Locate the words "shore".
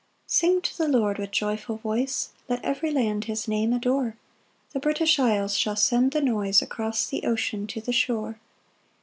7.93-8.39